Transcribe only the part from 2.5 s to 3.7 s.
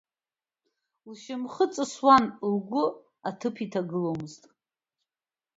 лгәы аҭыԥ